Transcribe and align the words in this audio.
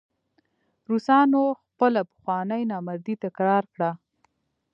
روسانو 0.89 1.43
خپله 1.63 2.01
پخوانۍ 2.11 2.61
نامردي 2.71 3.15
تکرار 3.23 3.63
کړه. 3.73 3.89